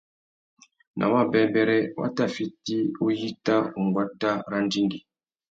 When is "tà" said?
2.15-2.25